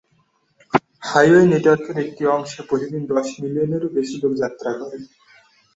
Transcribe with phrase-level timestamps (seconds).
[1.03, 4.97] Highway নেটওয়ার্কের একটি অংশে প্রতিদিন দশ মিলিয়নেরও বেশি লোক যাত্রা করে।